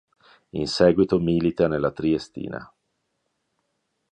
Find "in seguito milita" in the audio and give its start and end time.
0.57-1.67